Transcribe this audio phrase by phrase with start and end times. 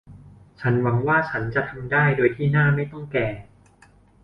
[0.59, 3.27] ฉันหวังว่าฉันจะทำได้โดยที่หน้าไม่ต้องแก่